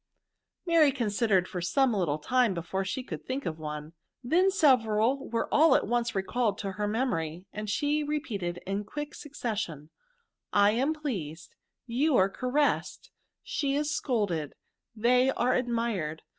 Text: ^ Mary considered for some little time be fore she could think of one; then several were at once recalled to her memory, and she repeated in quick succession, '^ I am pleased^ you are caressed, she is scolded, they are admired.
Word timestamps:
^ 0.01 0.03
Mary 0.65 0.91
considered 0.91 1.47
for 1.47 1.61
some 1.61 1.93
little 1.93 2.17
time 2.17 2.55
be 2.55 2.61
fore 2.63 2.83
she 2.83 3.03
could 3.03 3.23
think 3.23 3.45
of 3.45 3.59
one; 3.59 3.93
then 4.23 4.49
several 4.49 5.29
were 5.29 5.47
at 5.75 5.85
once 5.85 6.15
recalled 6.15 6.57
to 6.57 6.71
her 6.71 6.87
memory, 6.87 7.45
and 7.53 7.69
she 7.69 8.01
repeated 8.03 8.57
in 8.65 8.83
quick 8.83 9.13
succession, 9.13 9.79
'^ 9.81 9.89
I 10.51 10.71
am 10.71 10.95
pleased^ 10.95 11.49
you 11.85 12.17
are 12.17 12.29
caressed, 12.29 13.11
she 13.43 13.75
is 13.75 13.93
scolded, 13.95 14.55
they 14.95 15.29
are 15.29 15.53
admired. 15.53 16.23